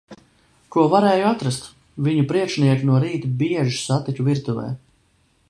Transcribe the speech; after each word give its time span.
Ko 0.75 0.85
varēja 0.93 1.27
atrast. 1.31 1.67
Viņu 2.07 2.25
priekšnieku 2.33 2.89
no 2.91 2.97
rīta 3.05 3.31
bieži 3.45 3.79
satiku 3.83 4.29
virtuvē. 4.31 4.67